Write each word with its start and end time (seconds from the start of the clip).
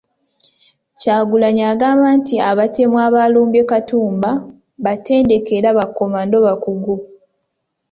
Kyagulanyi 0.99 1.63
agamba 1.73 2.07
nti 2.19 2.35
abatemu 2.49 2.95
abalumbye 3.07 3.61
Katumba 3.69 4.31
batendeke 4.85 5.51
era 5.59 5.69
bakomando 5.77 6.37
bakugu. 6.45 6.95